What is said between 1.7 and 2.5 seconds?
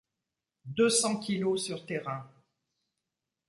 tes reins.